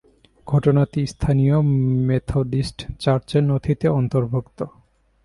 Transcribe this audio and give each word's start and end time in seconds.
ঘটনাটি 0.47 1.01
স্থানীয় 1.07 1.55
মেথডিস্ট 2.07 2.77
চার্চের 2.99 3.43
নথিতে 3.43 3.87
অন্তর্ভুক্ত। 3.89 4.59